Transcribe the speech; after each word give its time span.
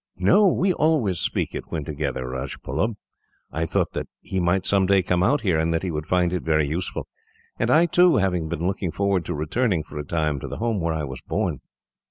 "No, 0.17 0.47
we 0.47 0.73
always 0.73 1.19
speak 1.19 1.53
it 1.53 1.65
when 1.67 1.85
together, 1.85 2.29
Rajbullub. 2.29 2.95
I 3.51 3.67
thought 3.67 3.93
that 3.93 4.07
he 4.21 4.39
might, 4.39 4.65
some 4.65 4.87
day, 4.87 5.03
come 5.03 5.21
out 5.21 5.41
here, 5.41 5.59
and 5.59 5.71
that 5.75 5.83
he 5.83 5.91
would 5.91 6.07
find 6.07 6.33
it 6.33 6.41
very 6.41 6.67
useful; 6.67 7.07
and 7.59 7.69
I, 7.69 7.85
too, 7.85 8.15
have 8.15 8.31
been 8.31 8.65
looking 8.65 8.89
forward 8.89 9.25
to 9.25 9.35
returning, 9.35 9.83
for 9.83 9.99
a 9.99 10.03
time, 10.03 10.39
to 10.39 10.47
the 10.47 10.57
home 10.57 10.79
where 10.79 10.95
I 10.95 11.03
was 11.03 11.21
born." 11.21 11.59